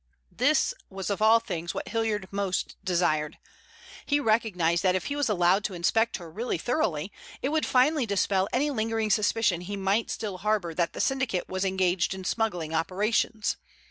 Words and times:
This 0.31 0.73
was 0.89 1.11
of 1.11 1.21
all 1.21 1.39
things 1.39 1.75
what 1.75 1.89
Hilliard 1.89 2.27
most 2.31 2.75
desired. 2.83 3.37
He 4.07 4.19
recognized 4.19 4.81
that 4.81 4.95
if 4.95 5.05
he 5.05 5.15
was 5.15 5.29
allowed 5.29 5.63
to 5.65 5.75
inspect 5.75 6.17
her 6.17 6.27
really 6.31 6.57
thoroughly, 6.57 7.11
it 7.43 7.49
would 7.49 7.67
finally 7.67 8.07
dispel 8.07 8.47
any 8.51 8.71
lingering 8.71 9.11
suspicion 9.11 9.61
he 9.61 9.77
might 9.77 10.09
still 10.09 10.39
harbor 10.39 10.73
that 10.73 10.93
the 10.93 11.01
syndicate 11.01 11.47
was 11.47 11.63
engaged 11.63 12.15
in 12.15 12.23
smuggling 12.23 12.73
operations. 12.73 13.57